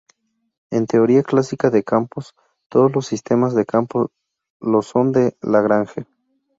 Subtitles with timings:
[0.71, 2.33] En teoría clásica de campos,
[2.69, 4.09] todos los sistemas de campo
[4.59, 6.07] lo son de Lagrange.